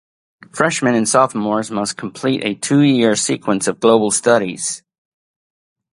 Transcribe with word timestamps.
Freshmen 0.51 0.95
and 0.95 1.07
sophomores 1.07 1.69
must 1.69 1.95
complete 1.95 2.43
a 2.43 2.55
full 2.55 2.61
two-year 2.61 3.15
sequence 3.15 3.67
of 3.67 3.79
Global 3.79 4.09
Studies. 4.09 4.81